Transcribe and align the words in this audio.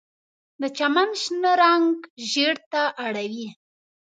د 0.61 0.63
چمن 0.77 1.09
شنه 1.21 1.51
رنګ 1.61 1.93
ژیړ 2.29 2.55
ته 2.71 2.83
اړوي 3.05 3.47